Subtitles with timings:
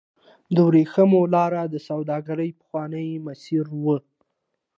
[0.55, 3.85] د ورېښمو لار د سوداګرۍ پخوانی مسیر و.